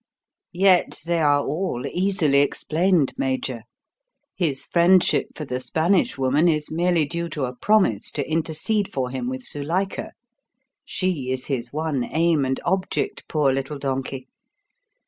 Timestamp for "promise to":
7.55-8.27